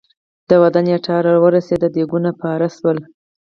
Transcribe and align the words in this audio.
د 0.49 0.51
واده 0.61 0.81
نېټه 0.87 1.15
را 1.25 1.33
ورسېده 1.43 1.87
ديګونه 1.95 2.29
بار 2.39 2.61
شول. 2.75 2.97